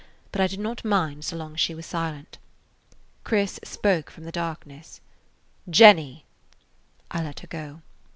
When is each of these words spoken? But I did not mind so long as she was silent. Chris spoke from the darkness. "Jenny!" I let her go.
But 0.31 0.41
I 0.41 0.47
did 0.47 0.59
not 0.59 0.83
mind 0.83 1.23
so 1.25 1.35
long 1.35 1.53
as 1.53 1.59
she 1.59 1.75
was 1.75 1.85
silent. 1.85 2.39
Chris 3.23 3.59
spoke 3.63 4.09
from 4.09 4.23
the 4.23 4.31
darkness. 4.31 4.99
"Jenny!" 5.69 6.25
I 7.11 7.21
let 7.21 7.41
her 7.41 7.47
go. 7.47 7.83